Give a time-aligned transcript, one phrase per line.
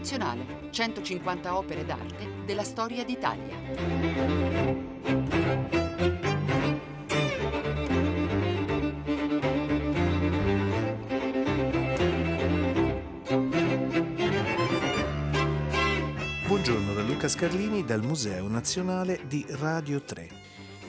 [0.00, 3.54] Nazionale, 150 opere d'arte della storia d'Italia.
[16.46, 20.28] Buongiorno da Luca Scarlini dal Museo Nazionale di Radio 3.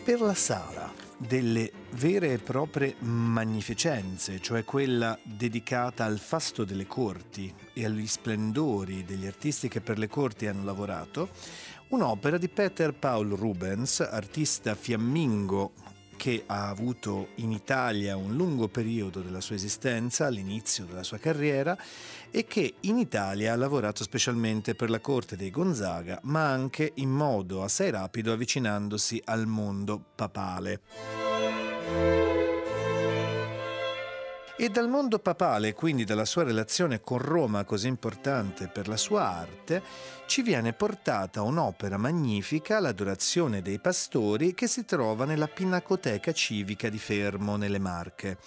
[0.05, 7.53] Per la sala delle vere e proprie magnificenze, cioè quella dedicata al fasto delle corti
[7.73, 11.29] e agli splendori degli artisti che per le corti hanno lavorato,
[11.89, 15.73] un'opera di Peter Paul Rubens, artista fiammingo
[16.17, 21.75] che ha avuto in Italia un lungo periodo della sua esistenza, all'inizio della sua carriera,
[22.31, 27.09] e che in Italia ha lavorato specialmente per la corte dei Gonzaga, ma anche in
[27.09, 30.81] modo assai rapido avvicinandosi al mondo papale.
[34.57, 39.27] E dal mondo papale, quindi dalla sua relazione con Roma così importante per la sua
[39.27, 39.81] arte,
[40.31, 46.99] ci viene portata un'opera magnifica, l'Adorazione dei Pastori, che si trova nella Pinacoteca Civica di
[46.99, 48.37] Fermo, nelle Marche.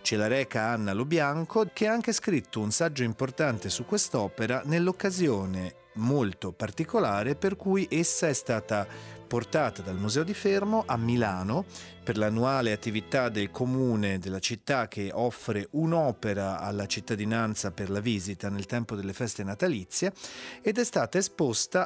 [0.00, 5.82] Ce la reca Anna Lobianco, che ha anche scritto un saggio importante su quest'opera nell'occasione
[5.96, 8.86] molto particolare per cui essa è stata
[9.26, 11.64] portata dal Museo di Fermo a Milano
[12.04, 18.48] per l'annuale attività del comune della città che offre un'opera alla cittadinanza per la visita
[18.48, 20.12] nel tempo delle feste natalizie
[20.60, 21.33] ed è stata esposta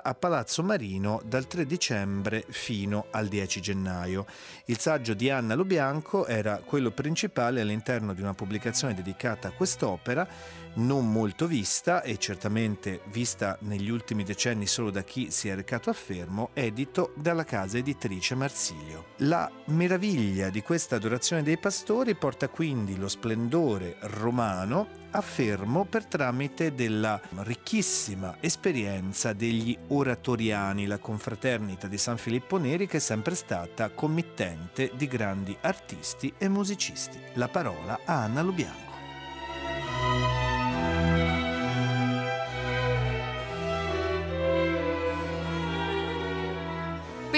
[0.02, 4.26] a Palazzo Marino dal 3 dicembre fino al 10 gennaio.
[4.66, 10.28] Il saggio di Anna Lubianco era quello principale all'interno di una pubblicazione dedicata a quest'opera
[10.74, 15.90] non molto vista e certamente vista negli ultimi decenni solo da chi si è recato
[15.90, 19.06] a Fermo, edito dalla casa editrice Marsilio.
[19.18, 26.04] La meraviglia di questa adorazione dei pastori porta quindi lo splendore romano a Fermo per
[26.04, 33.34] tramite della ricchissima esperienza degli oratoriani, la confraternita di San Filippo Neri che è sempre
[33.34, 37.18] stata committente di grandi artisti e musicisti.
[37.34, 38.87] La parola a Anna Lubianco.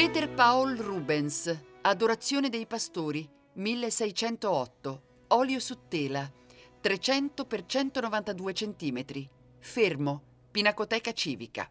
[0.01, 6.27] Peter Paul Rubens, Adorazione dei pastori, 1608, olio su tela,
[6.81, 9.05] 300 x 192 cm,
[9.59, 11.71] fermo, Pinacoteca Civica.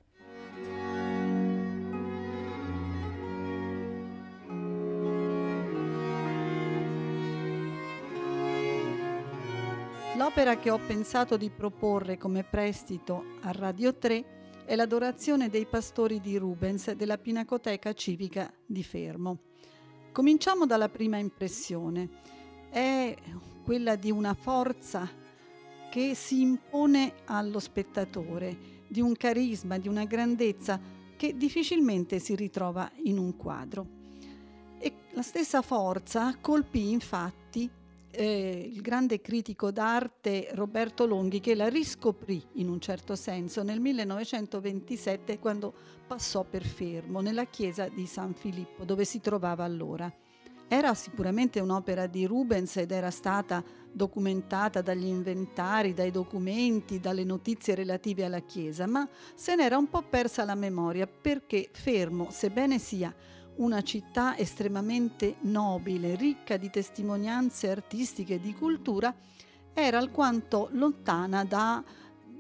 [10.18, 14.38] L'opera che ho pensato di proporre come prestito a Radio 3
[14.70, 19.40] è l'adorazione dei pastori di Rubens della Pinacoteca Civica di Fermo.
[20.12, 22.08] Cominciamo dalla prima impressione.
[22.70, 23.16] È
[23.64, 25.10] quella di una forza
[25.90, 30.80] che si impone allo spettatore, di un carisma, di una grandezza
[31.18, 33.88] che difficilmente si ritrova in un quadro.
[34.78, 37.39] E la stessa forza colpì infatti
[38.12, 43.80] eh, il grande critico d'arte Roberto Longhi che la riscoprì in un certo senso nel
[43.80, 45.74] 1927 quando
[46.08, 50.12] passò per fermo nella chiesa di San Filippo dove si trovava allora.
[50.72, 57.74] Era sicuramente un'opera di Rubens ed era stata documentata dagli inventari, dai documenti, dalle notizie
[57.74, 63.12] relative alla chiesa, ma se n'era un po' persa la memoria perché Fermo, sebbene sia
[63.60, 69.14] una città estremamente nobile, ricca di testimonianze artistiche e di cultura,
[69.74, 71.84] era alquanto lontana da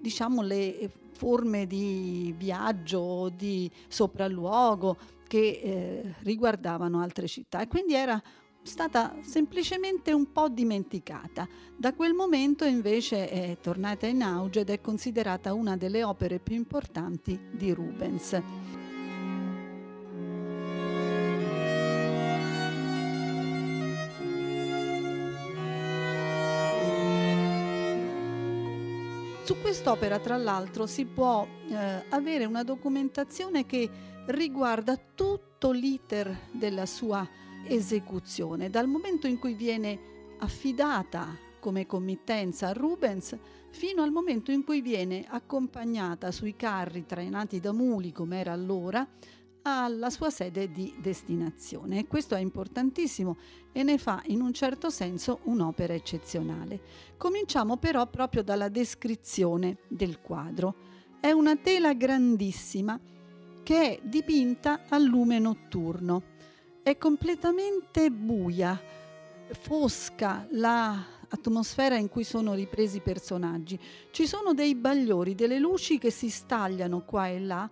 [0.01, 4.97] diciamo, le forme di viaggio, di sopralluogo
[5.27, 8.21] che eh, riguardavano altre città e quindi era
[8.61, 11.47] stata semplicemente un po' dimenticata.
[11.75, 16.55] Da quel momento invece è tornata in auge ed è considerata una delle opere più
[16.55, 18.41] importanti di Rubens.
[29.81, 33.89] Quest'opera, tra l'altro, si può eh, avere una documentazione che
[34.25, 37.25] riguarda tutto l'iter della sua
[37.63, 39.97] esecuzione, dal momento in cui viene
[40.39, 43.37] affidata come committenza a Rubens
[43.69, 49.07] fino al momento in cui viene accompagnata sui carri trainati da muli, come era allora,
[49.63, 52.07] alla sua sede di destinazione.
[52.07, 53.37] Questo è importantissimo
[53.71, 56.81] e ne fa in un certo senso un'opera eccezionale.
[57.17, 60.75] Cominciamo però proprio dalla descrizione del quadro.
[61.19, 62.99] È una tela grandissima
[63.63, 66.23] che è dipinta a lume notturno.
[66.81, 68.81] È completamente buia,
[69.51, 73.79] fosca la atmosfera in cui sono ripresi i personaggi.
[74.11, 77.69] Ci sono dei bagliori, delle luci che si stagliano qua e là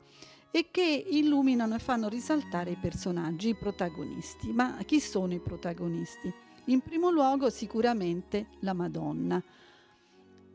[0.57, 4.51] e che illuminano e fanno risaltare i personaggi, i protagonisti.
[4.51, 6.33] Ma chi sono i protagonisti?
[6.65, 9.39] In primo luogo sicuramente la Madonna.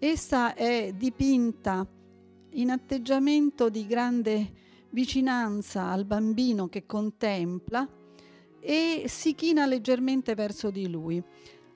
[0.00, 1.86] Essa è dipinta
[2.50, 4.52] in atteggiamento di grande
[4.90, 7.88] vicinanza al bambino che contempla
[8.58, 11.22] e si china leggermente verso di lui.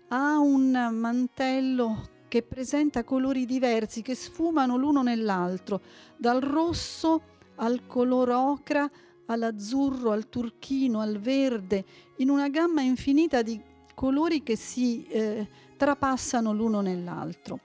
[0.09, 5.81] Ha un mantello che presenta colori diversi che sfumano l'uno nell'altro,
[6.17, 8.91] dal rosso al color ocra,
[9.27, 11.85] all'azzurro, al turchino, al verde,
[12.19, 13.61] in una gamma infinita di
[13.95, 17.61] colori che si eh, trapassano l'uno nell'altro.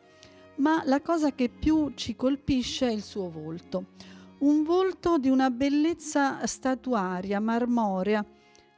[0.57, 3.85] Ma la cosa che più ci colpisce è il suo volto.
[4.39, 8.25] Un volto di una bellezza statuaria, marmorea,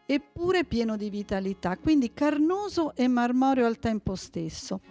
[0.06, 4.82] eppure pieno di vitalità, quindi carnoso e marmoreo al tempo stesso.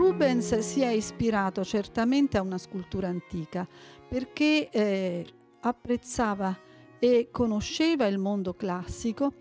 [0.00, 3.68] Rubens si è ispirato certamente a una scultura antica
[4.08, 5.26] perché eh,
[5.60, 6.58] apprezzava
[6.98, 9.34] e conosceva il mondo classico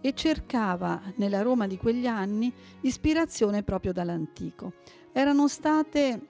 [0.00, 4.72] e cercava nella Roma di quegli anni ispirazione proprio dall'antico.
[5.12, 6.20] Erano state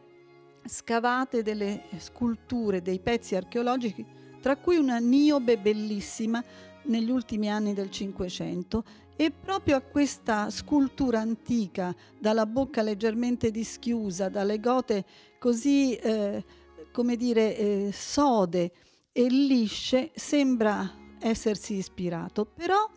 [0.64, 4.04] scavate delle sculture, dei pezzi archeologici,
[4.40, 6.42] tra cui una Niobe bellissima
[6.86, 8.82] negli ultimi anni del Cinquecento
[9.16, 15.04] e proprio a questa scultura antica, dalla bocca leggermente dischiusa, dalle gote
[15.38, 16.44] così, eh,
[16.92, 18.72] come dire, eh, sode
[19.12, 22.44] e lisce, sembra essersi ispirato.
[22.44, 22.88] Però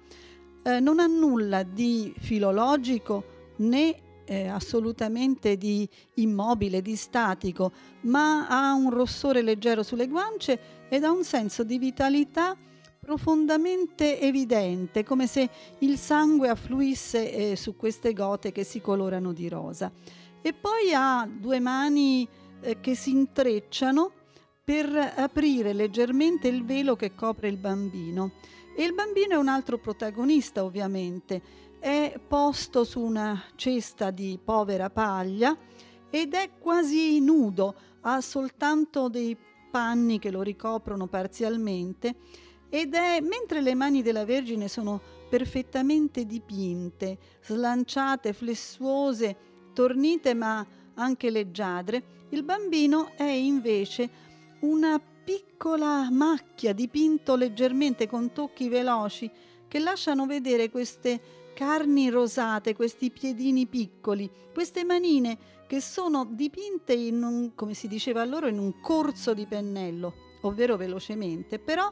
[0.63, 3.95] eh, non ha nulla di filologico né
[4.25, 11.11] eh, assolutamente di immobile, di statico, ma ha un rossore leggero sulle guance ed ha
[11.11, 12.55] un senso di vitalità
[13.09, 19.49] profondamente evidente, come se il sangue affluisse eh, su queste gote che si colorano di
[19.49, 19.91] rosa.
[20.43, 22.27] E poi ha due mani
[22.61, 24.11] eh, che si intrecciano
[24.63, 28.33] per aprire leggermente il velo che copre il bambino.
[28.75, 31.41] E il bambino è un altro protagonista, ovviamente.
[31.79, 35.57] È posto su una cesta di povera paglia
[36.11, 39.35] ed è quasi nudo, ha soltanto dei
[39.71, 42.15] panni che lo ricoprono parzialmente
[42.69, 49.35] ed è mentre le mani della Vergine sono perfettamente dipinte, slanciate, flessuose,
[49.73, 54.09] tornite ma anche leggiadre, il bambino è invece
[54.61, 59.29] una piccola macchia dipinto leggermente con tocchi veloci
[59.67, 61.21] che lasciano vedere queste
[61.53, 65.37] carni rosate, questi piedini piccoli, queste manine
[65.67, 70.77] che sono dipinte in un, come si diceva allora, in un corso di pennello, ovvero
[70.77, 71.91] velocemente, però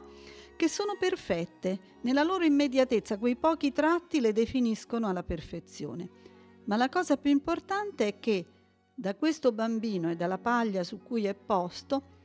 [0.58, 6.08] che sono perfette, nella loro immediatezza quei pochi tratti le definiscono alla perfezione.
[6.64, 8.44] Ma la cosa più importante è che
[8.92, 12.16] da questo bambino e dalla paglia su cui è posto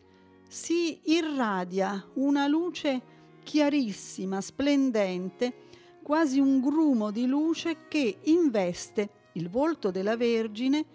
[0.47, 3.01] si irradia una luce
[3.43, 5.53] chiarissima, splendente,
[6.01, 10.85] quasi un grumo di luce che investe il volto della Vergine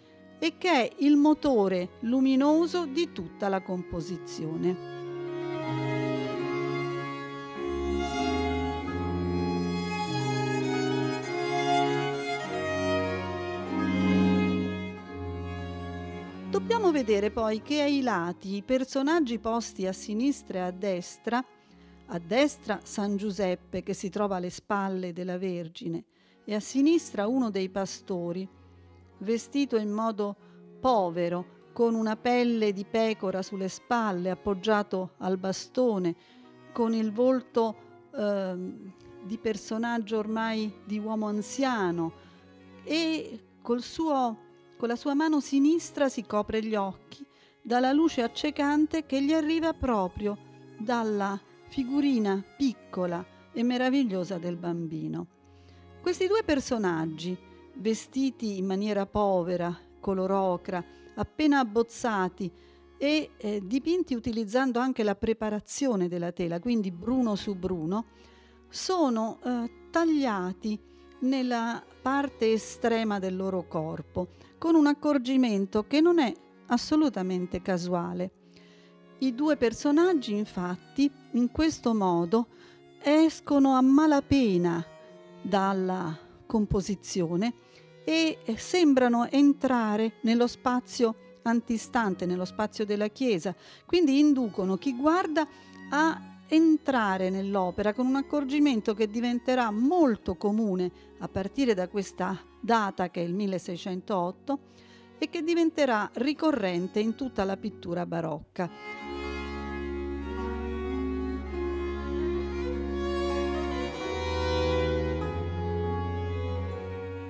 [0.40, 4.97] e che è il motore luminoso di tutta la composizione.
[16.98, 21.44] Vedere poi che ai lati i personaggi posti a sinistra e a destra,
[22.06, 26.02] a destra San Giuseppe che si trova alle spalle della Vergine
[26.44, 28.48] e a sinistra uno dei pastori,
[29.18, 30.34] vestito in modo
[30.80, 36.16] povero, con una pelle di pecora sulle spalle, appoggiato al bastone,
[36.72, 37.76] con il volto
[38.12, 38.56] eh,
[39.22, 42.12] di personaggio ormai di uomo anziano
[42.82, 44.46] e col suo
[44.78, 47.26] con la sua mano sinistra si copre gli occhi
[47.60, 50.38] dalla luce accecante che gli arriva proprio
[50.78, 55.26] dalla figurina piccola e meravigliosa del bambino.
[56.00, 57.36] Questi due personaggi,
[57.74, 60.82] vestiti in maniera povera, color ocra,
[61.16, 62.50] appena abbozzati
[62.96, 68.06] e eh, dipinti utilizzando anche la preparazione della tela, quindi bruno su bruno,
[68.68, 70.80] sono eh, tagliati
[71.20, 76.32] nella parte estrema del loro corpo, con un accorgimento che non è
[76.66, 78.30] assolutamente casuale.
[79.18, 82.48] I due personaggi, infatti, in questo modo
[83.02, 84.84] escono a malapena
[85.42, 87.54] dalla composizione
[88.04, 93.54] e sembrano entrare nello spazio antistante, nello spazio della Chiesa,
[93.86, 95.46] quindi inducono chi guarda
[95.90, 103.10] a entrare nell'opera con un accorgimento che diventerà molto comune a partire da questa data
[103.10, 104.58] che è il 1608
[105.18, 108.70] e che diventerà ricorrente in tutta la pittura barocca.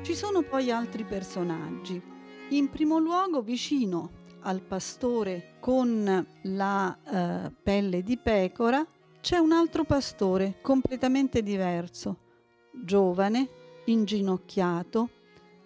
[0.03, 2.01] Ci sono poi altri personaggi.
[2.51, 4.11] In primo luogo vicino
[4.43, 8.87] al pastore con la eh, pelle di pecora
[9.21, 12.17] c'è un altro pastore completamente diverso,
[12.71, 13.49] giovane,
[13.87, 15.11] inginocchiato,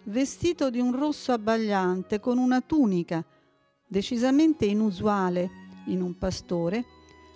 [0.03, 3.25] vestito di un rosso abbagliante con una tunica
[3.87, 5.49] decisamente inusuale
[5.87, 6.85] in un pastore,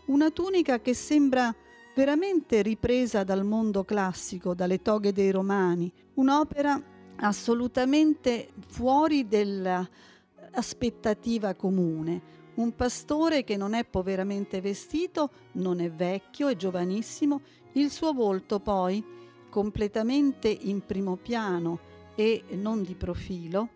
[0.07, 1.53] una tunica che sembra
[1.95, 6.81] veramente ripresa dal mondo classico, dalle toghe dei romani, un'opera
[7.17, 12.35] assolutamente fuori dell'aspettativa comune.
[12.57, 17.41] Un pastore che non è poveramente vestito, non è vecchio, è giovanissimo,
[17.73, 19.03] il suo volto poi,
[19.47, 21.79] completamente in primo piano
[22.15, 23.69] e non di profilo,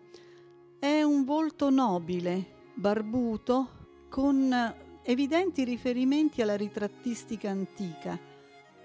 [0.80, 3.68] è un volto nobile, barbuto,
[4.08, 4.52] con
[5.04, 8.18] evidenti riferimenti alla ritrattistica antica.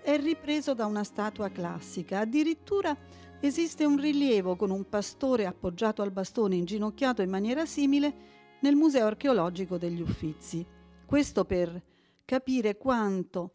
[0.03, 2.95] È ripreso da una statua classica, addirittura
[3.39, 9.05] esiste un rilievo con un pastore appoggiato al bastone inginocchiato in maniera simile nel Museo
[9.05, 10.65] archeologico degli Uffizi.
[11.05, 11.81] Questo per
[12.25, 13.51] capire quanto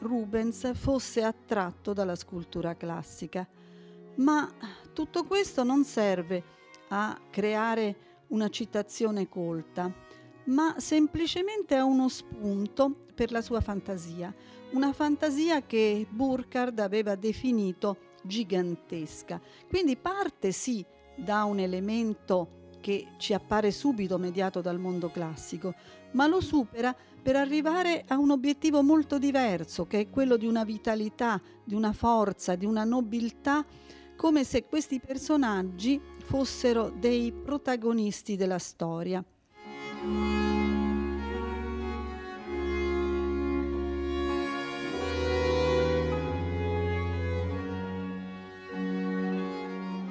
[0.00, 3.46] Rubens fosse attratto dalla scultura classica.
[4.16, 4.50] Ma
[4.92, 6.42] tutto questo non serve
[6.88, 9.92] a creare una citazione colta,
[10.44, 14.34] ma semplicemente è uno spunto per la sua fantasia,
[14.72, 19.40] una fantasia che Burkhard aveva definito gigantesca.
[19.68, 20.84] Quindi parte sì
[21.16, 25.72] da un elemento che ci appare subito mediato dal mondo classico,
[26.10, 30.64] ma lo supera per arrivare a un obiettivo molto diverso, che è quello di una
[30.64, 33.64] vitalità, di una forza, di una nobiltà,
[34.16, 39.24] come se questi personaggi fossero dei protagonisti della storia.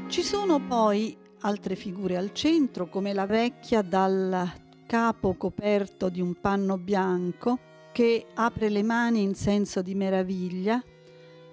[0.07, 4.51] Ci sono poi altre figure al centro, come la vecchia dal
[4.85, 7.59] capo coperto di un panno bianco
[7.91, 10.83] che apre le mani in senso di meraviglia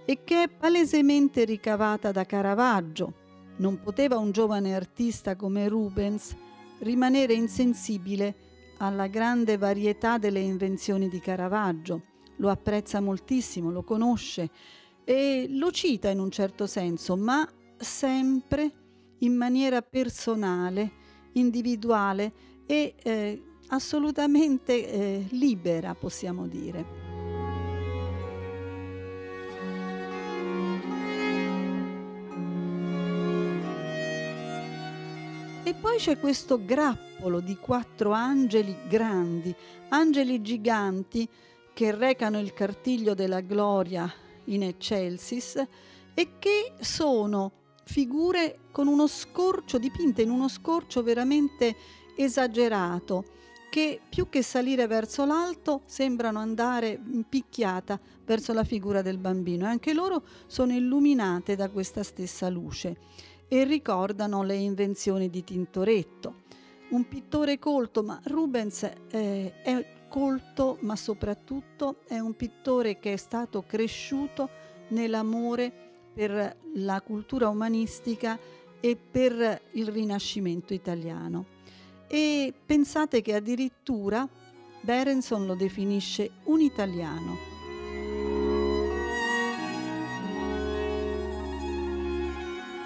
[0.04, 3.26] e che è palesemente ricavata da Caravaggio.
[3.56, 6.34] Non poteva un giovane artista come Rubens
[6.80, 8.34] rimanere insensibile
[8.78, 12.02] alla grande varietà delle invenzioni di Caravaggio.
[12.36, 14.50] Lo apprezza moltissimo, lo conosce
[15.04, 18.72] e lo cita in un certo senso, ma sempre
[19.18, 20.90] in maniera personale,
[21.32, 22.32] individuale
[22.66, 27.06] e eh, assolutamente eh, libera, possiamo dire.
[35.64, 39.54] E poi c'è questo grappolo di quattro angeli grandi,
[39.90, 41.28] angeli giganti
[41.74, 44.10] che recano il cartiglio della gloria
[44.44, 45.62] in eccelsis
[46.14, 47.52] e che sono
[47.88, 51.74] figure con uno scorcio dipinte in uno scorcio veramente
[52.16, 53.24] esagerato
[53.70, 59.64] che più che salire verso l'alto sembrano andare in picchiata verso la figura del bambino
[59.64, 62.98] e anche loro sono illuminate da questa stessa luce
[63.48, 66.42] e ricordano le invenzioni di Tintoretto.
[66.90, 73.16] Un pittore colto, ma Rubens eh, è colto, ma soprattutto è un pittore che è
[73.16, 74.50] stato cresciuto
[74.88, 75.87] nell'amore
[76.18, 78.36] per la cultura umanistica
[78.80, 81.46] e per il Rinascimento italiano.
[82.08, 84.28] E pensate che addirittura
[84.80, 87.36] Berenson lo definisce un italiano.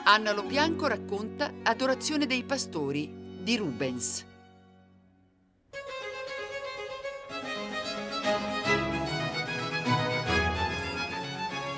[0.04, 4.26] Anna Lobianco racconta Adorazione dei pastori di Rubens.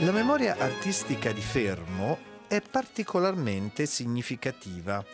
[0.00, 5.04] La memoria artistica di Fermo è particolarmente significativa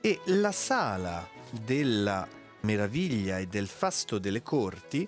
[0.00, 2.26] e la sala della
[2.62, 5.06] meraviglia e del fasto delle corti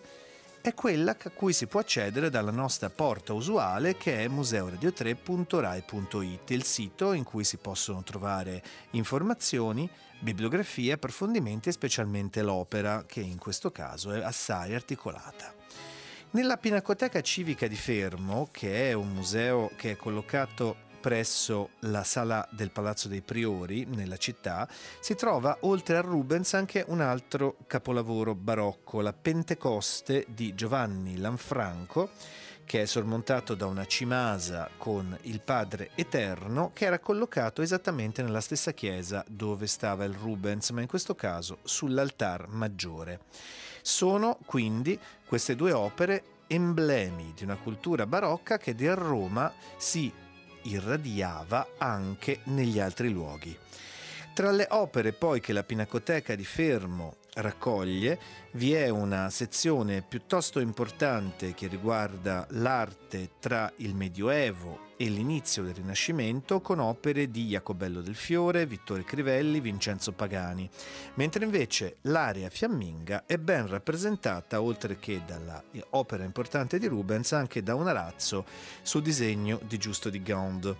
[0.61, 6.62] è quella a cui si può accedere dalla nostra porta usuale che è museoradio3.rai.it, il
[6.62, 9.90] sito in cui si possono trovare informazioni,
[10.21, 15.65] bibliografie, approfondimenti e specialmente l'opera che in questo caso è assai articolata.
[16.37, 22.47] Nella Pinacoteca Civica di Fermo, che è un museo che è collocato presso la sala
[22.50, 24.69] del Palazzo dei Priori, nella città,
[25.00, 32.11] si trova oltre a Rubens anche un altro capolavoro barocco, la Pentecoste di Giovanni Lanfranco,
[32.66, 38.43] che è sormontato da una cimasa con il Padre Eterno, che era collocato esattamente nella
[38.43, 43.21] stessa chiesa dove stava il Rubens, ma in questo caso sull'altar maggiore.
[43.87, 50.12] Sono quindi queste due opere emblemi di una cultura barocca che di Roma si
[50.62, 53.57] irradiava anche negli altri luoghi.
[54.35, 58.19] Tra le opere poi che la Pinacoteca di Fermo raccoglie
[58.52, 65.75] vi è una sezione piuttosto importante che riguarda l'arte tra il Medioevo e l'inizio del
[65.75, 70.69] Rinascimento con opere di Jacobello del Fiore, Vittore Crivelli, Vincenzo Pagani,
[71.14, 77.62] mentre invece l'area fiamminga è ben rappresentata oltre che dalla opera importante di Rubens anche
[77.62, 78.47] da un arazzo
[78.81, 80.76] su disegno di Giusto di Gand.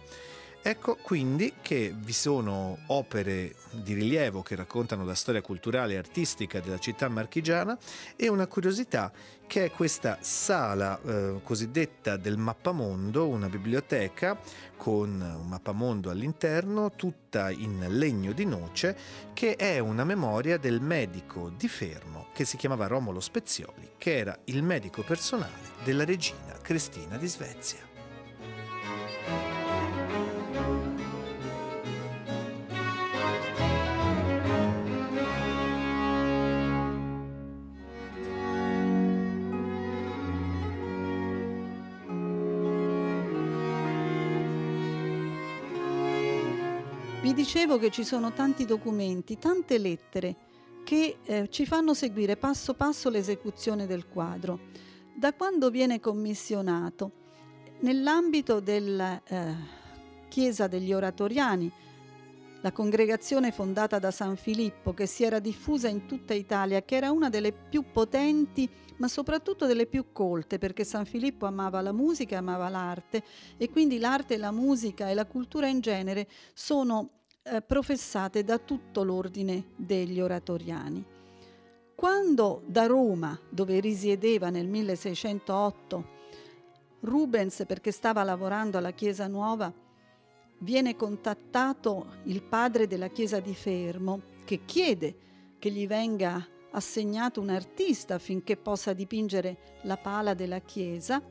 [0.69, 6.59] Ecco quindi che vi sono opere di rilievo che raccontano la storia culturale e artistica
[6.59, 7.79] della città marchigiana
[8.17, 9.13] e una curiosità
[9.47, 14.37] che è questa sala eh, cosiddetta del mappamondo, una biblioteca
[14.77, 18.97] con un mappamondo all'interno, tutta in legno di noce,
[19.35, 24.37] che è una memoria del medico di Fermo che si chiamava Romolo Spezioli, che era
[24.47, 27.86] il medico personale della regina Cristina di Svezia.
[47.57, 50.37] Dicevo che ci sono tanti documenti, tante lettere
[50.85, 54.61] che eh, ci fanno seguire passo passo l'esecuzione del quadro.
[55.15, 57.13] Da quando viene commissionato?
[57.81, 59.55] Nell'ambito della eh,
[60.29, 61.73] Chiesa degli Oratoriani,
[62.61, 67.11] la congregazione fondata da San Filippo che si era diffusa in tutta Italia, che era
[67.11, 72.37] una delle più potenti ma soprattutto delle più colte, perché San Filippo amava la musica,
[72.37, 73.23] amava l'arte
[73.57, 77.13] e quindi l'arte, la musica e la cultura in genere sono
[77.49, 81.05] eh, professate da tutto l'ordine degli oratoriani.
[81.95, 86.15] Quando da Roma, dove risiedeva nel 1608,
[87.01, 89.73] Rubens, perché stava lavorando alla Chiesa Nuova,
[90.59, 95.17] viene contattato il padre della Chiesa di Fermo, che chiede
[95.59, 101.23] che gli venga assegnato un artista affinché possa dipingere la pala della chiesa,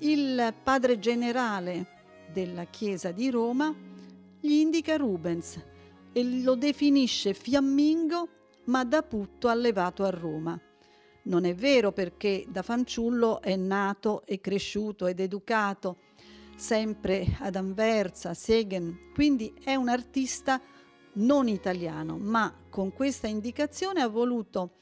[0.00, 1.96] il padre generale
[2.30, 3.74] della chiesa di Roma
[4.40, 5.62] gli indica Rubens
[6.12, 8.28] e lo definisce fiammingo
[8.64, 10.60] ma da putto allevato a Roma.
[11.24, 15.98] Non è vero perché da fanciullo è nato e cresciuto ed educato
[16.56, 20.60] sempre ad Anversa, Segen, quindi è un artista
[21.14, 24.78] non italiano, ma con questa indicazione ha voluto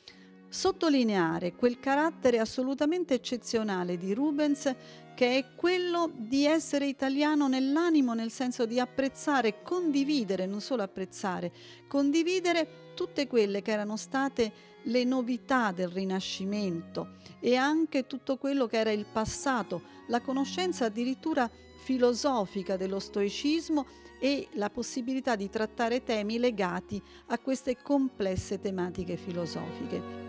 [0.48, 4.74] sottolineare quel carattere assolutamente eccezionale di Rubens
[5.14, 11.50] che è quello di essere italiano nell'animo, nel senso di apprezzare, condividere, non solo apprezzare,
[11.88, 18.78] condividere tutte quelle che erano state le novità del Rinascimento e anche tutto quello che
[18.78, 23.86] era il passato, la conoscenza addirittura filosofica dello stoicismo
[24.18, 30.25] e la possibilità di trattare temi legati a queste complesse tematiche filosofiche.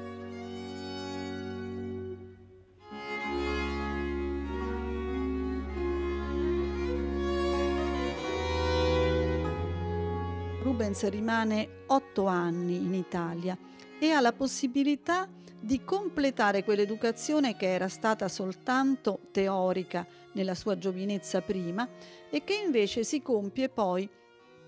[10.88, 13.58] Rubens rimane otto anni in Italia
[14.00, 15.28] e ha la possibilità
[15.60, 21.90] di completare quell'educazione che era stata soltanto teorica nella sua giovinezza prima
[22.30, 24.08] e che invece si compie poi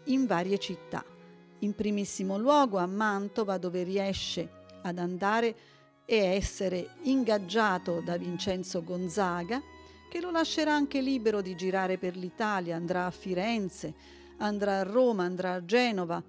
[0.05, 1.05] in varie città.
[1.59, 4.49] In primissimo luogo a Mantova dove riesce
[4.81, 5.55] ad andare
[6.03, 9.61] e essere ingaggiato da Vincenzo Gonzaga
[10.09, 15.23] che lo lascerà anche libero di girare per l'Italia, andrà a Firenze, andrà a Roma,
[15.23, 16.21] andrà a Genova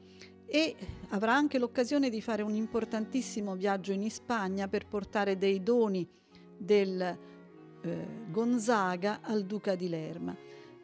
[0.47, 0.77] e
[1.11, 6.07] avrà anche l'occasione di fare un importantissimo viaggio in Spagna per portare dei doni
[6.57, 10.37] del eh, Gonzaga al duca di Lerma.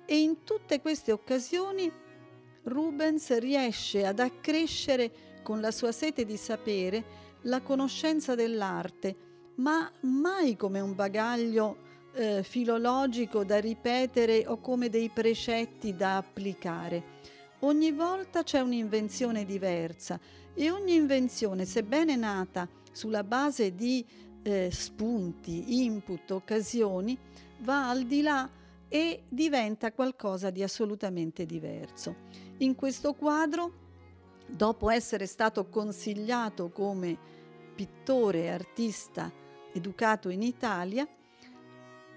[0.04, 1.90] E in tutte queste occasioni
[2.62, 5.10] Rubens riesce ad accrescere
[5.42, 9.16] con la sua sete di sapere la conoscenza dell'arte,
[9.56, 11.84] ma mai come un bagaglio
[12.14, 17.14] eh, filologico da ripetere o come dei precetti da applicare.
[17.60, 20.20] Ogni volta c'è un'invenzione diversa
[20.54, 24.04] e ogni invenzione, sebbene nata sulla base di
[24.42, 27.18] eh, spunti, input, occasioni,
[27.60, 28.48] va al di là
[28.88, 32.14] e diventa qualcosa di assolutamente diverso.
[32.58, 33.72] In questo quadro,
[34.46, 37.18] dopo essere stato consigliato come
[37.74, 39.32] pittore e artista
[39.72, 41.06] educato in Italia,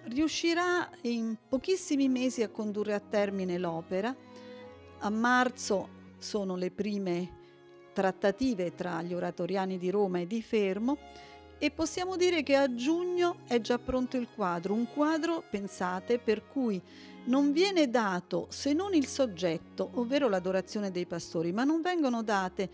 [0.04, 4.16] riuscirà in pochissimi mesi a condurre a termine l'opera.
[5.02, 7.38] A marzo sono le prime
[7.94, 10.98] trattative tra gli oratoriani di Roma e di Fermo
[11.58, 16.46] e possiamo dire che a giugno è già pronto il quadro, un quadro, pensate, per
[16.46, 16.82] cui
[17.26, 22.70] non viene dato se non il soggetto, ovvero l'adorazione dei pastori, ma non vengono date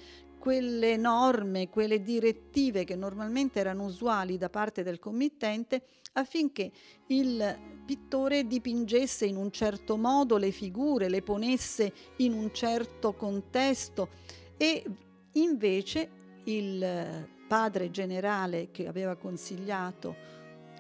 [0.46, 5.82] quelle norme, quelle direttive che normalmente erano usuali da parte del committente
[6.14, 6.72] affinché
[7.08, 14.10] il pittore dipingesse in un certo modo le figure, le ponesse in un certo contesto.
[14.56, 14.84] E
[15.32, 16.10] invece
[16.44, 20.16] il padre generale che aveva consigliato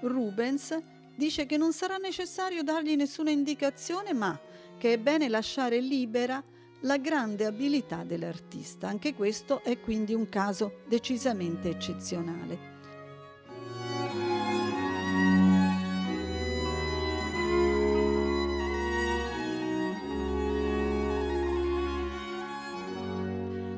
[0.01, 0.77] Rubens
[1.15, 4.39] dice che non sarà necessario dargli nessuna indicazione ma
[4.77, 6.43] che è bene lasciare libera
[6.85, 8.87] la grande abilità dell'artista.
[8.87, 12.73] Anche questo è quindi un caso decisamente eccezionale.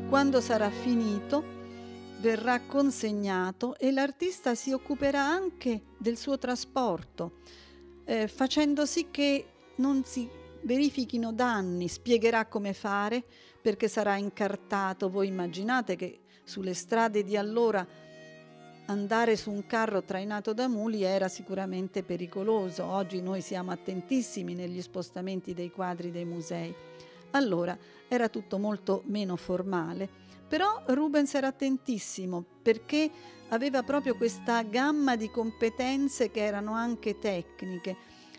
[0.10, 1.44] Quando sarà finito,
[2.20, 7.40] verrà consegnato e l'artista si occuperà anche del suo trasporto,
[8.06, 10.28] eh, facendo sì che non si
[10.64, 13.24] verifichino danni, spiegherà come fare
[13.62, 15.10] perché sarà incartato.
[15.10, 17.86] Voi immaginate che sulle strade di allora
[18.88, 22.86] andare su un carro trainato da muli era sicuramente pericoloso.
[22.86, 26.74] Oggi noi siamo attentissimi negli spostamenti dei quadri dei musei.
[27.32, 30.08] Allora era tutto molto meno formale,
[30.48, 33.12] però Rubens era attentissimo perché
[33.50, 37.96] aveva proprio questa gamma di competenze che erano anche tecniche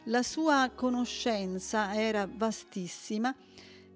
[0.09, 3.35] la sua conoscenza era vastissima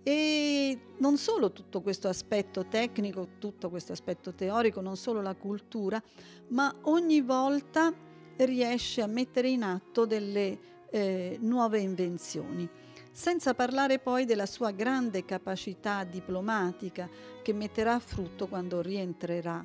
[0.03, 6.03] e non solo tutto questo aspetto tecnico, tutto questo aspetto teorico, non solo la cultura,
[6.48, 7.92] ma ogni volta
[8.37, 10.59] riesce a mettere in atto delle
[10.90, 12.68] eh, nuove invenzioni.
[13.11, 17.09] Senza parlare poi della sua grande capacità diplomatica
[17.42, 19.64] che metterà a frutto quando rientrerà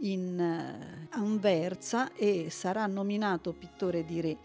[0.00, 4.36] in uh, Anversa e sarà nominato pittore di re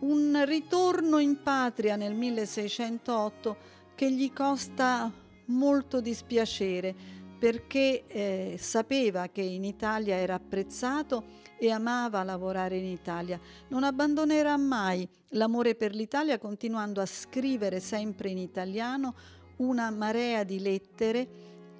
[0.00, 3.56] un ritorno in patria nel 1608
[3.94, 5.10] che gli costa
[5.46, 6.94] molto dispiacere
[7.38, 13.38] perché eh, sapeva che in Italia era apprezzato e amava lavorare in Italia.
[13.68, 19.14] Non abbandonerà mai l'amore per l'Italia continuando a scrivere sempre in italiano
[19.56, 21.28] una marea di lettere,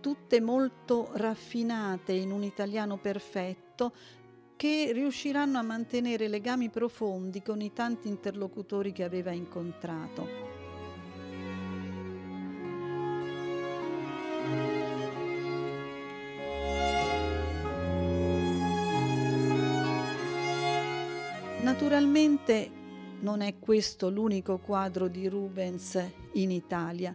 [0.00, 3.92] tutte molto raffinate in un italiano perfetto,
[4.57, 10.55] che riusciranno a mantenere legami profondi con i tanti interlocutori che aveva incontrato.
[21.61, 22.71] Naturalmente
[23.21, 26.03] non è questo l'unico quadro di Rubens
[26.35, 27.14] in Italia,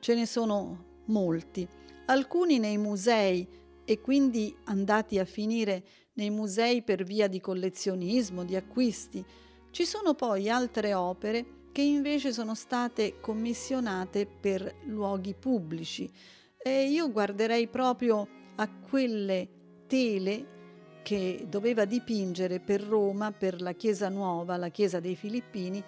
[0.00, 1.66] ce ne sono molti,
[2.06, 3.46] alcuni nei musei
[3.84, 9.24] e quindi andati a finire nei musei per via di collezionismo, di acquisti.
[9.70, 16.10] Ci sono poi altre opere che invece sono state commissionate per luoghi pubblici
[16.58, 19.48] e io guarderei proprio a quelle
[19.86, 25.82] tele che doveva dipingere per Roma, per la Chiesa Nuova, la Chiesa dei Filippini,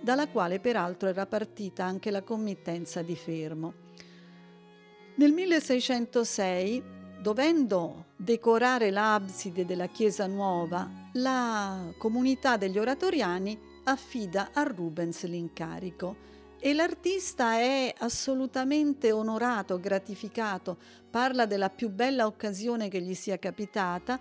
[0.00, 3.86] dalla quale peraltro era partita anche la committenza di Fermo.
[5.16, 6.82] Nel 1606
[7.20, 16.74] dovendo decorare l'abside della chiesa nuova, la comunità degli oratoriani affida a Rubens l'incarico e
[16.74, 20.76] l'artista è assolutamente onorato, gratificato,
[21.08, 24.20] parla della più bella occasione che gli sia capitata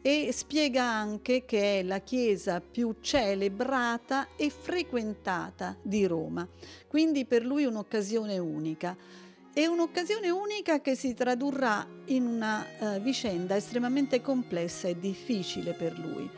[0.00, 6.46] e spiega anche che è la chiesa più celebrata e frequentata di Roma,
[6.86, 8.96] quindi per lui un'occasione unica.
[9.58, 15.98] È un'occasione unica che si tradurrà in una uh, vicenda estremamente complessa e difficile per
[15.98, 16.30] lui.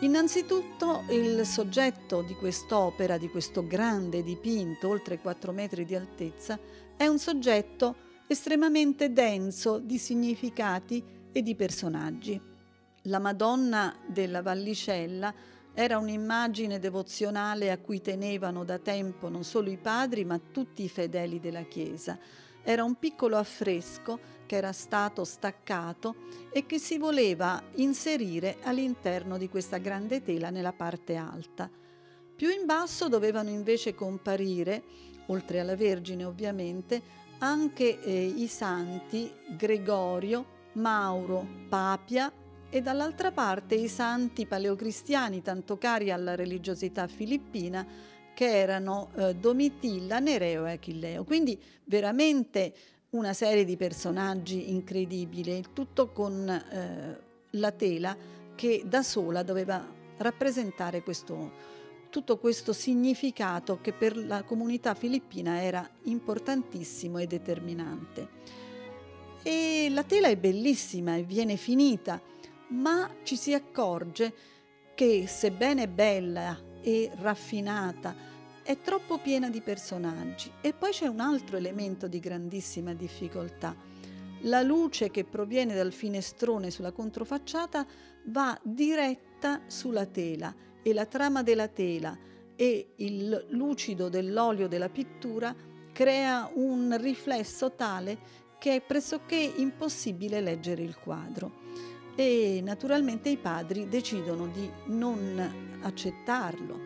[0.00, 6.58] Innanzitutto il soggetto di quest'opera, di questo grande dipinto, oltre 4 metri di altezza,
[6.96, 12.40] è un soggetto estremamente denso di significati e di personaggi.
[13.08, 15.34] La Madonna della Vallicella
[15.74, 20.88] era un'immagine devozionale a cui tenevano da tempo non solo i padri ma tutti i
[20.88, 22.16] fedeli della Chiesa.
[22.66, 26.14] era un piccolo affresco che era stato staccato
[26.50, 31.68] e che si voleva inserire all'interno di questa grande tela nella parte alta.
[32.36, 34.82] Più in basso dovevano invece comparire,
[35.26, 37.02] oltre alla Vergine ovviamente,
[37.38, 42.32] anche eh, i santi Gregorio, Mauro, Papia
[42.70, 47.86] e dall'altra parte i santi paleocristiani tanto cari alla religiosità filippina
[48.34, 51.24] che erano eh, Domitilla, Nereo e Achilleo.
[51.24, 52.74] Quindi veramente
[53.10, 57.18] una serie di personaggi incredibili, il tutto con eh,
[57.50, 58.16] la tela
[58.56, 61.52] che da sola doveva rappresentare questo,
[62.10, 68.28] tutto questo significato che per la comunità filippina era importantissimo e determinante.
[69.46, 72.18] E la tela è bellissima e viene finita,
[72.68, 74.32] ma ci si accorge
[74.94, 78.16] che sebbene bella e raffinata,
[78.62, 80.50] è troppo piena di personaggi.
[80.62, 83.76] E poi c'è un altro elemento di grandissima difficoltà.
[84.44, 87.86] La luce che proviene dal finestrone sulla controfacciata
[88.28, 92.16] va diretta sulla tela e la trama della tela
[92.56, 95.54] e il lucido dell'olio della pittura
[95.92, 101.52] crea un riflesso tale che è pressoché impossibile leggere il quadro
[102.14, 106.80] e naturalmente i padri decidono di non accettarlo.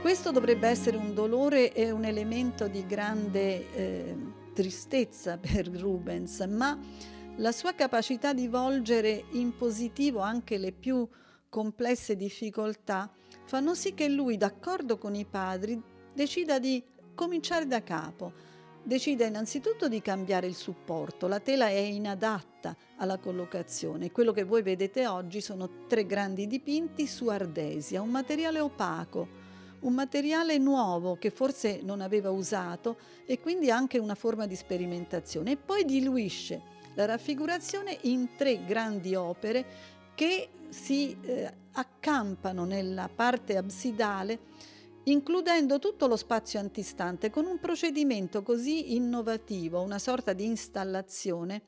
[0.00, 4.16] Questo dovrebbe essere un dolore e un elemento di grande eh,
[4.52, 6.76] tristezza per Rubens, ma
[7.36, 11.08] la sua capacità di volgere in positivo anche le più
[11.48, 13.10] complesse difficoltà
[13.44, 15.80] fanno sì che lui, d'accordo con i padri,
[16.12, 16.82] decida di
[17.14, 18.56] cominciare da capo.
[18.82, 24.10] Decide innanzitutto di cambiare il supporto, la tela è inadatta alla collocazione.
[24.10, 29.28] Quello che voi vedete oggi sono tre grandi dipinti su ardesia, un materiale opaco,
[29.80, 35.52] un materiale nuovo che forse non aveva usato e quindi anche una forma di sperimentazione
[35.52, 43.56] e poi diluisce la raffigurazione in tre grandi opere che si eh, accampano nella parte
[43.56, 44.40] absidale
[45.04, 51.62] includendo tutto lo spazio antistante con un procedimento così innovativo, una sorta di installazione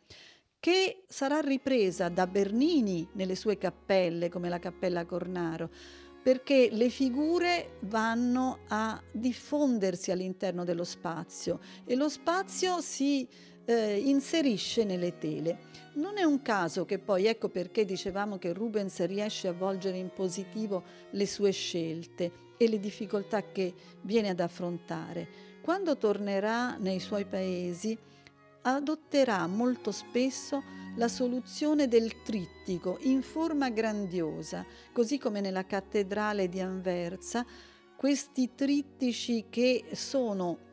[0.59, 5.71] che sarà ripresa da Bernini nelle sue cappelle come la Cappella Cornaro,
[6.21, 13.29] perché le figure vanno a diffondersi all'interno dello spazio e lo spazio si
[13.71, 15.69] eh, inserisce nelle tele.
[15.95, 20.11] Non è un caso che poi, ecco perché dicevamo che Rubens riesce a volgere in
[20.13, 25.29] positivo le sue scelte e le difficoltà che viene ad affrontare.
[25.63, 27.97] Quando tornerà nei suoi paesi,
[28.63, 30.63] adotterà molto spesso
[30.97, 37.47] la soluzione del trittico in forma grandiosa, così come nella cattedrale di Anversa,
[37.97, 40.70] questi trittici che sono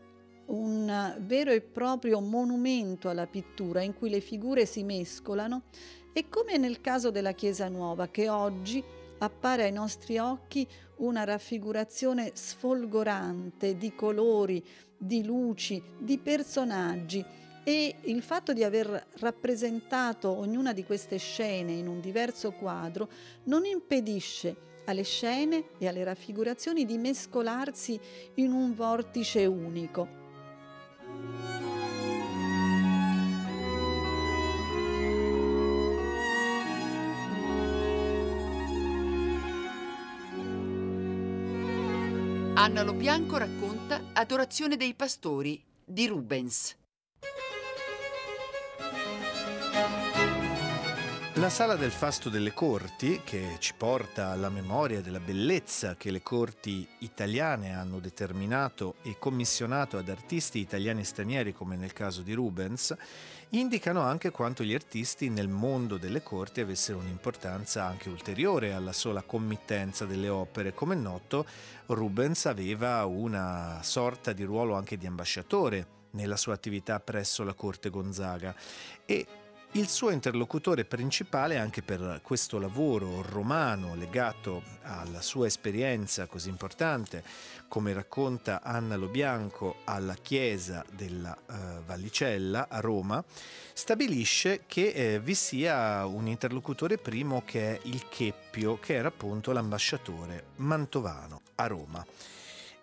[0.47, 5.63] un vero e proprio monumento alla pittura in cui le figure si mescolano
[6.13, 8.83] e come nel caso della Chiesa Nuova che oggi
[9.19, 14.63] appare ai nostri occhi una raffigurazione sfolgorante di colori,
[14.97, 17.23] di luci, di personaggi
[17.63, 23.09] e il fatto di aver rappresentato ognuna di queste scene in un diverso quadro
[23.43, 24.55] non impedisce
[24.85, 27.99] alle scene e alle raffigurazioni di mescolarsi
[28.35, 30.26] in un vortice unico.
[42.59, 46.75] Anna Lo Bianco racconta Adorazione dei pastori di Rubens.
[51.39, 56.23] La sala del fasto delle corti, che ci porta alla memoria della bellezza che le
[56.23, 62.33] corti italiane hanno determinato e commissionato ad artisti italiani e stranieri, come nel caso di
[62.33, 62.95] Rubens,
[63.49, 69.21] indicano anche quanto gli artisti nel mondo delle corti avessero un'importanza anche ulteriore alla sola
[69.21, 70.73] committenza delle opere.
[70.73, 71.45] Come è noto,
[71.85, 77.91] Rubens aveva una sorta di ruolo anche di ambasciatore nella sua attività presso la corte
[77.91, 78.55] Gonzaga
[79.05, 79.27] e
[79.71, 87.23] il suo interlocutore principale anche per questo lavoro romano legato alla sua esperienza così importante,
[87.67, 93.23] come racconta Anna Lobianco alla chiesa della uh, Vallicella a Roma,
[93.73, 99.51] stabilisce che eh, vi sia un interlocutore primo che è il Cheppio, che era appunto
[99.51, 102.05] l'ambasciatore mantovano a Roma.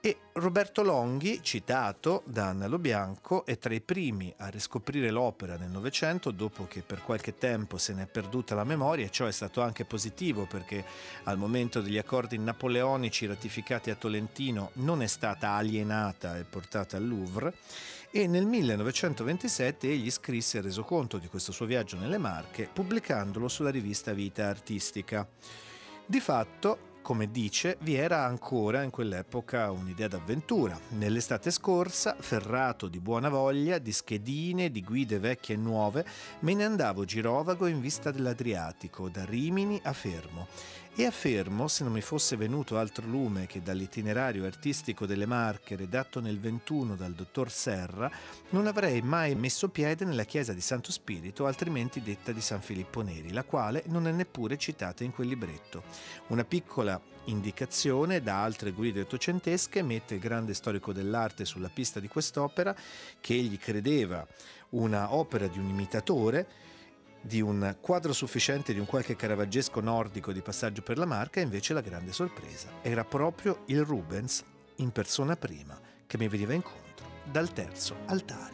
[0.07, 5.57] E Roberto Longhi, citato da Anna Lo Bianco, è tra i primi a riscoprire l'opera
[5.57, 9.25] nel Novecento dopo che per qualche tempo se ne è perduta la memoria e ciò
[9.25, 10.85] è stato anche positivo perché
[11.23, 17.09] al momento degli accordi napoleonici ratificati a Tolentino non è stata alienata e portata al
[17.09, 17.55] Louvre
[18.11, 23.71] e nel 1927 egli scrisse il resoconto di questo suo viaggio nelle Marche pubblicandolo sulla
[23.71, 25.27] rivista Vita Artistica.
[26.05, 30.81] Di fatto come dice, vi era ancora in quell'epoca un'idea d'avventura.
[30.97, 36.07] Nell'estate scorsa, ferrato di buona voglia, di schedine, di guide vecchie e nuove,
[36.41, 40.49] me ne andavo girovago in vista dell'Adriatico, da Rimini a Fermo
[40.97, 46.21] e affermo, se non mi fosse venuto altro lume che dall'itinerario artistico delle Marche redatto
[46.21, 48.09] nel 21 dal dottor Serra,
[48.51, 53.03] non avrei mai messo piede nella chiesa di Santo Spirito, altrimenti detta di San Filippo
[53.03, 55.83] Neri, la quale non è neppure citata in quel libretto.
[56.29, 62.07] Una piccola indicazione da altre guide ottocentesche mette il grande storico dell'arte sulla pista di
[62.07, 62.73] quest'opera,
[63.21, 64.25] che egli credeva
[64.71, 66.47] una opera di un imitatore,
[67.25, 71.73] di un quadro sufficiente di un qualche caravaggesco nordico di passaggio per la marca, invece
[71.73, 74.45] la grande sorpresa era proprio il Rubens
[74.77, 78.53] in persona prima che mi veniva incontro dal terzo altare.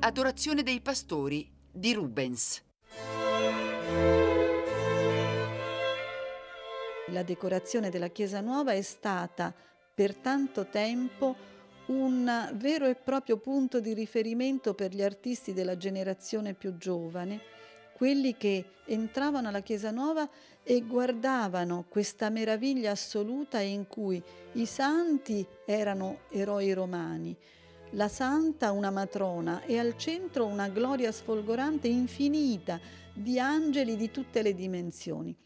[0.00, 2.62] Adorazione dei pastori di Rubens.
[7.08, 9.54] La decorazione della Chiesa Nuova è stata
[9.94, 11.52] per tanto tempo
[11.86, 17.40] un vero e proprio punto di riferimento per gli artisti della generazione più giovane,
[17.94, 20.28] quelli che entravano alla Chiesa Nuova
[20.62, 27.36] e guardavano questa meraviglia assoluta in cui i santi erano eroi romani,
[27.90, 32.80] la santa una matrona e al centro una gloria sfolgorante infinita
[33.12, 35.36] di angeli di tutte le dimensioni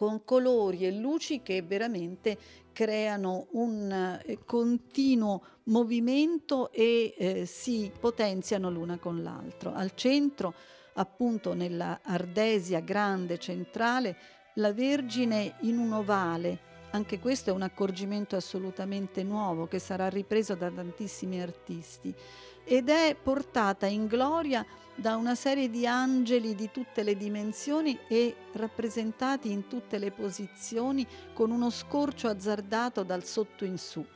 [0.00, 2.38] con colori e luci che veramente
[2.72, 9.72] creano un eh, continuo movimento e eh, si potenziano l'una con l'altro.
[9.72, 10.54] Al centro,
[10.94, 14.16] appunto nella Ardesia grande centrale,
[14.54, 16.68] la Vergine in un ovale.
[16.92, 22.12] Anche questo è un accorgimento assolutamente nuovo che sarà ripreso da tantissimi artisti
[22.70, 28.36] ed è portata in gloria da una serie di angeli di tutte le dimensioni e
[28.52, 34.06] rappresentati in tutte le posizioni con uno scorcio azzardato dal sotto in su.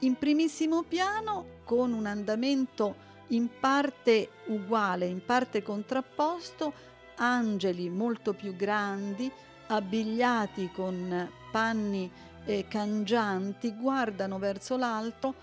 [0.00, 2.94] In primissimo piano, con un andamento
[3.28, 6.72] in parte uguale, in parte contrapposto,
[7.16, 9.28] angeli molto più grandi,
[9.66, 12.08] abbigliati con panni
[12.44, 15.34] eh, cangianti, guardano verso l'alto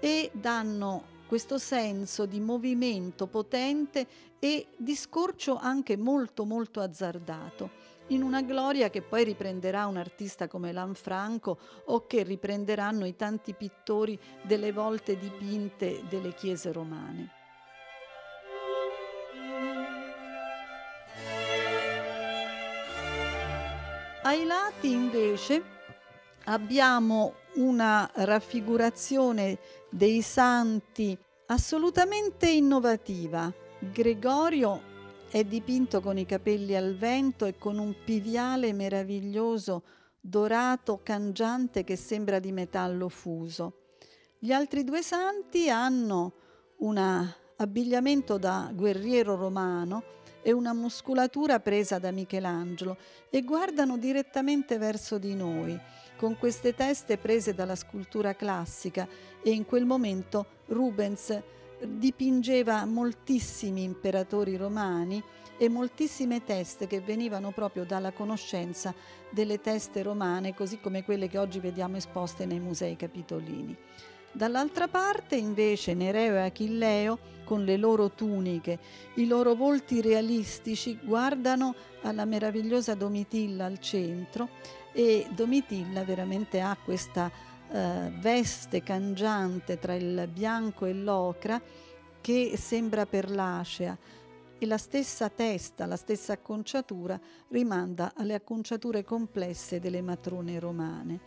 [0.00, 4.06] e danno questo senso di movimento potente
[4.38, 7.70] e di scorcio anche molto molto azzardato,
[8.08, 13.54] in una gloria che poi riprenderà un artista come Lanfranco o che riprenderanno i tanti
[13.54, 17.30] pittori delle volte dipinte delle chiese romane.
[24.24, 25.80] Ai lati invece
[26.44, 29.58] abbiamo una raffigurazione
[29.90, 33.52] dei santi assolutamente innovativa.
[33.78, 34.90] Gregorio
[35.28, 39.82] è dipinto con i capelli al vento e con un piviale meraviglioso
[40.20, 43.78] dorato cangiante che sembra di metallo fuso.
[44.38, 46.32] Gli altri due santi hanno
[46.78, 46.96] un
[47.56, 50.02] abbigliamento da guerriero romano
[50.42, 52.96] e una muscolatura presa da Michelangelo
[53.30, 55.78] e guardano direttamente verso di noi
[56.22, 59.08] con queste teste prese dalla scultura classica
[59.42, 61.36] e in quel momento Rubens
[61.84, 65.20] dipingeva moltissimi imperatori romani
[65.58, 68.94] e moltissime teste che venivano proprio dalla conoscenza
[69.30, 73.76] delle teste romane, così come quelle che oggi vediamo esposte nei musei capitolini.
[74.32, 78.78] Dall'altra parte invece Nereo e Achilleo, con le loro tuniche,
[79.14, 84.48] i loro volti realistici, guardano alla meravigliosa Domitilla al centro
[84.92, 87.30] e Domitilla veramente ha questa
[87.70, 91.60] eh, veste cangiante tra il bianco e l'ocra
[92.20, 93.98] che sembra perlacea
[94.58, 101.20] e la stessa testa, la stessa acconciatura rimanda alle acconciature complesse delle matrone romane.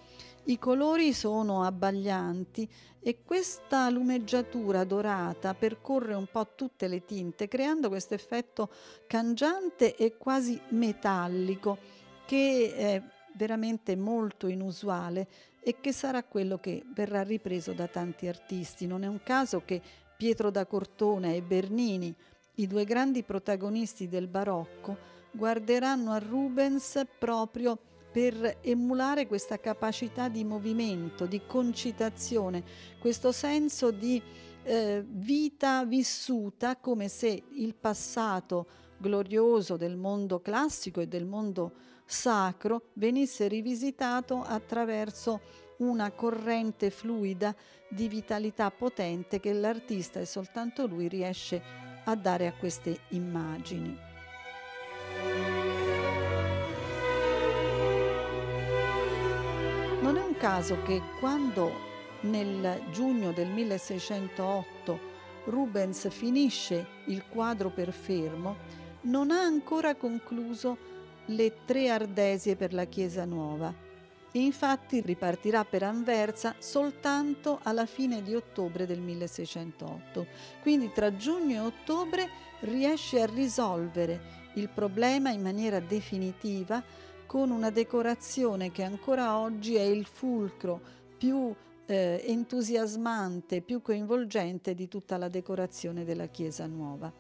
[0.47, 7.89] I colori sono abbaglianti e questa lumeggiatura dorata percorre un po' tutte le tinte, creando
[7.89, 8.69] questo effetto
[9.08, 11.79] cangiante e quasi metallico
[12.27, 13.02] che è
[13.33, 15.27] veramente molto inusuale
[15.62, 18.85] e che sarà quello che verrà ripreso da tanti artisti.
[18.85, 19.81] Non è un caso che
[20.15, 22.13] Pietro da Cortona e Bernini,
[22.58, 24.96] i due grandi protagonisti del barocco,
[25.31, 27.79] guarderanno a Rubens proprio
[28.15, 32.63] per emulare questa capacità di movimento, di concitazione,
[32.97, 34.21] questo senso di
[34.63, 38.67] eh, vita vissuta come se il passato
[38.99, 41.73] glorioso del mondo classico e del mondo
[42.05, 45.41] sacro venisse rivisitato attraverso
[45.79, 47.53] una corrente fluida
[47.89, 51.61] di vitalità potente che l'artista e soltanto lui riesce
[52.05, 54.14] a dare a queste immagini.
[60.38, 61.71] Caso che quando
[62.21, 65.13] nel giugno del 1608
[65.46, 68.58] Rubens finisce il quadro per fermo,
[69.02, 70.77] non ha ancora concluso
[71.25, 73.86] le tre ardesie per la Chiesa Nuova
[74.40, 80.27] infatti ripartirà per Anversa soltanto alla fine di ottobre del 1608.
[80.62, 82.29] Quindi tra giugno e ottobre
[82.62, 86.83] riesce a risolvere il problema in maniera definitiva
[87.26, 90.80] con una decorazione che ancora oggi è il fulcro
[91.17, 91.54] più
[91.86, 97.12] eh, entusiasmante, più coinvolgente di tutta la decorazione della Chiesa Nuova.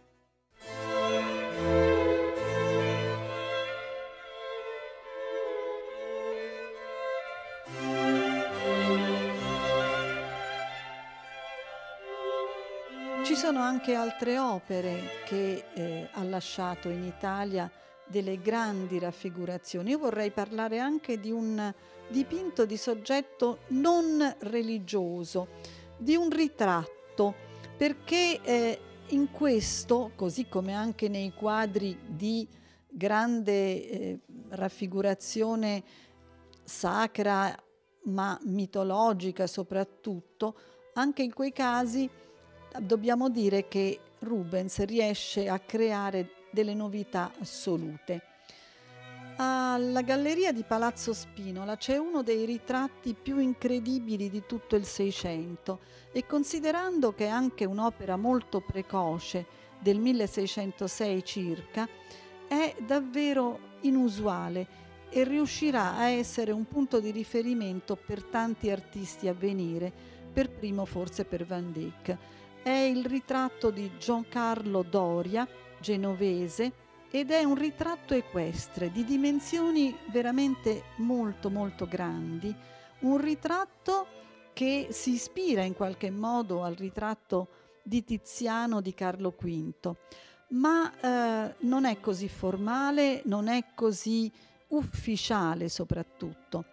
[13.23, 17.69] Ci sono anche altre opere che eh, ha lasciato in Italia
[18.07, 19.91] delle grandi raffigurazioni.
[19.91, 21.73] Io vorrei parlare anche di un
[22.07, 25.47] dipinto di soggetto non religioso,
[25.97, 27.33] di un ritratto,
[27.77, 28.79] perché eh,
[29.09, 32.47] in questo, così come anche nei quadri di
[32.87, 35.83] grande eh, raffigurazione
[36.63, 37.55] sacra
[38.03, 40.55] ma mitologica soprattutto,
[40.93, 42.09] anche in quei casi
[42.79, 48.21] dobbiamo dire che Rubens riesce a creare delle novità assolute.
[49.37, 55.81] Alla Galleria di Palazzo Spinola c'è uno dei ritratti più incredibili di tutto il Seicento
[56.13, 59.45] e considerando che è anche un'opera molto precoce
[59.77, 61.87] del 1606 circa,
[62.47, 69.33] è davvero inusuale e riuscirà a essere un punto di riferimento per tanti artisti a
[69.33, 69.91] venire,
[70.31, 72.17] per primo forse per Van Dyck
[72.65, 75.47] è il ritratto di Giancarlo Doria,
[75.85, 76.73] genovese,
[77.11, 82.53] ed è un ritratto equestre di dimensioni veramente molto molto grandi,
[83.01, 84.07] un ritratto
[84.51, 87.49] che si ispira in qualche modo al ritratto
[87.83, 89.95] di Tiziano di Carlo V,
[90.49, 94.31] ma eh, non è così formale, non è così
[94.69, 96.65] ufficiale soprattutto.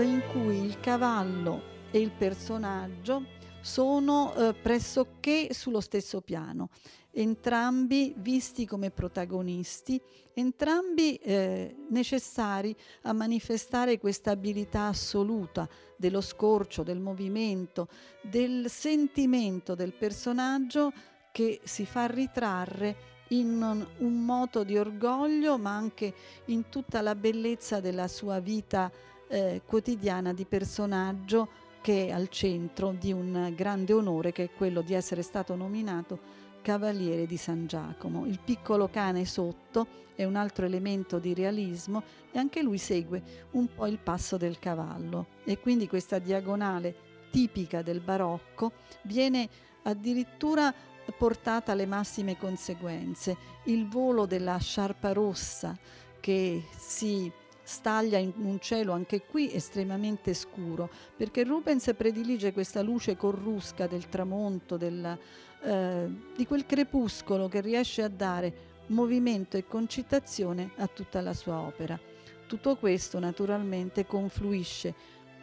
[0.00, 3.24] In cui il cavallo e il personaggio
[3.60, 6.68] sono eh, pressoché sullo stesso piano,
[7.10, 10.00] entrambi visti come protagonisti,
[10.34, 17.88] entrambi eh, necessari a manifestare questa abilità assoluta dello scorcio, del movimento,
[18.22, 20.92] del sentimento del personaggio
[21.32, 26.12] che si fa ritrarre in un, moto di orgoglio, ma anche
[26.46, 28.90] in tutta la bellezza della sua vita
[29.28, 34.80] eh, quotidiana di personaggio che è al centro di un grande onore che è quello
[34.80, 38.24] di essere stato nominato Cavaliere di San Giacomo.
[38.24, 42.02] Il piccolo cane sotto è un altro elemento di realismo
[42.32, 46.94] e anche lui segue un po' il passo del cavallo e quindi questa diagonale
[47.30, 48.72] tipica del barocco
[49.02, 49.46] viene
[49.82, 50.72] addirittura
[51.16, 53.36] portata alle massime conseguenze.
[53.64, 55.76] Il volo della sciarpa rossa
[56.20, 57.30] che si
[57.62, 64.08] staglia in un cielo anche qui estremamente scuro, perché Rubens predilige questa luce corrusca del
[64.08, 65.18] tramonto, del,
[65.62, 71.58] eh, di quel crepuscolo che riesce a dare movimento e concitazione a tutta la sua
[71.60, 71.98] opera.
[72.46, 74.94] Tutto questo naturalmente confluisce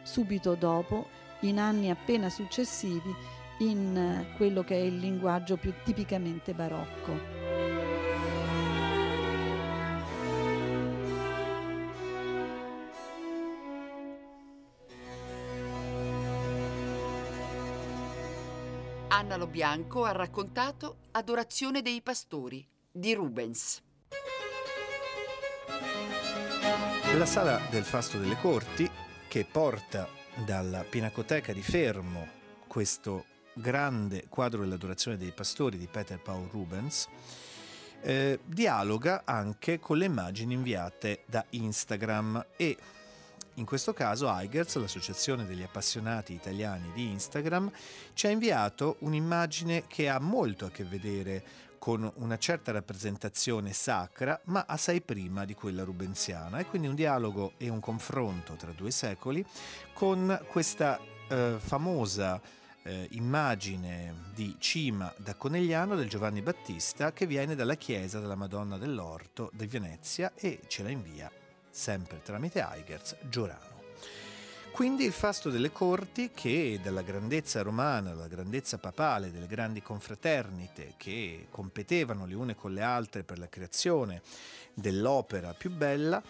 [0.02, 1.08] subito dopo,
[1.40, 3.12] in anni appena successivi,
[3.58, 7.40] in eh, quello che è il linguaggio più tipicamente barocco.
[19.08, 23.82] Anna Lo Bianco ha raccontato Adorazione dei pastori di Rubens.
[27.16, 28.90] La sala del Fasto delle Corti,
[29.28, 30.08] che porta
[30.46, 37.08] dalla Pinacoteca di Fermo questo grande quadro dell'adorazione dei pastori di Peter Paul Rubens,
[38.02, 42.76] eh, dialoga anche con le immagini inviate da Instagram e
[43.56, 47.70] In questo caso Eigers, l'associazione degli appassionati italiani di Instagram,
[48.14, 51.44] ci ha inviato un'immagine che ha molto a che vedere
[51.78, 57.52] con una certa rappresentazione sacra, ma assai prima di quella rubensiana, e quindi un dialogo
[57.58, 59.44] e un confronto tra due secoli
[59.92, 60.98] con questa
[61.28, 62.40] eh, famosa
[62.84, 68.78] eh, immagine di cima da Conegliano del Giovanni Battista che viene dalla chiesa della Madonna
[68.78, 71.30] dell'Orto di Venezia e ce la invia
[71.70, 73.70] sempre tramite Eigers, Giorano.
[74.72, 80.94] Quindi il fasto delle corti che dalla grandezza romana, dalla grandezza papale, delle grandi confraternite
[80.96, 84.22] che competevano le une con le altre per la creazione
[84.72, 86.22] dell'opera più bella,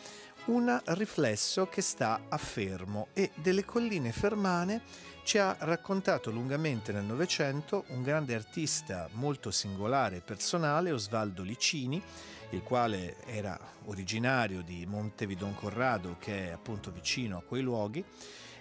[0.47, 4.82] un riflesso che sta a Fermo e delle colline fermane
[5.22, 12.03] ci ha raccontato lungamente nel Novecento un grande artista molto singolare e personale, Osvaldo Licini,
[12.51, 18.05] il quale era originario di Montevidon Corrado, che è appunto vicino a quei luoghi,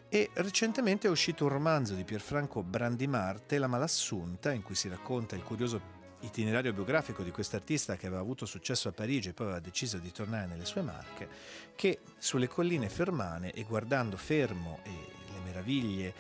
[0.07, 5.35] e recentemente è uscito un romanzo di Pierfranco Brandimarte, La Malassunta, in cui si racconta
[5.35, 9.61] il curioso itinerario biografico di quest'artista che aveva avuto successo a Parigi e poi aveva
[9.61, 11.27] deciso di tornare nelle sue marche,
[11.75, 16.13] che sulle colline fermane e guardando fermo e le meraviglie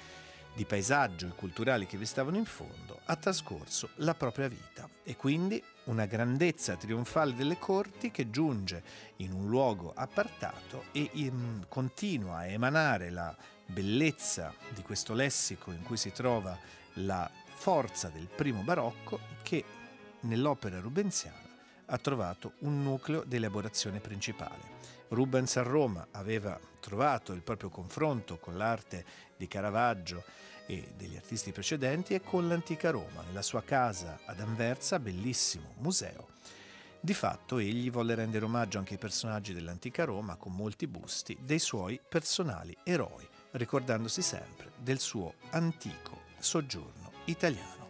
[0.53, 4.87] di paesaggio e culturali che vi stavano in fondo, ha trascorso la propria vita.
[5.03, 8.83] E quindi una grandezza trionfale delle corti che giunge
[9.17, 13.35] in un luogo appartato e in, continua a emanare la
[13.65, 16.57] bellezza di questo lessico in cui si trova
[16.95, 19.63] la forza del primo barocco che
[20.21, 21.49] nell'opera rubensiana
[21.85, 24.79] ha trovato un nucleo di elaborazione principale.
[25.09, 29.05] Rubens a Roma aveva trovato il proprio confronto con l'arte
[29.35, 30.23] di Caravaggio
[30.65, 36.29] e degli artisti precedenti e con l'antica Roma, nella sua casa ad Anversa, bellissimo museo.
[37.03, 41.59] Di fatto egli volle rendere omaggio anche ai personaggi dell'antica Roma con molti busti dei
[41.59, 47.80] suoi personali eroi, ricordandosi sempre del suo antico soggiorno italiano.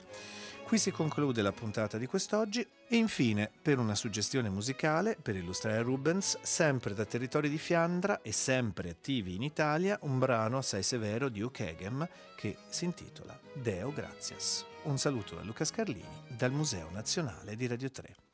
[0.71, 5.81] Qui si conclude la puntata di quest'oggi e infine, per una suggestione musicale, per illustrare
[5.81, 11.27] Rubens, sempre da territori di Fiandra e sempre attivi in Italia, un brano assai severo
[11.27, 12.07] di Ukegem
[12.37, 14.65] che si intitola Deo Gratias.
[14.83, 18.30] Un saluto da Luca Scarlini dal Museo Nazionale di Radio 3.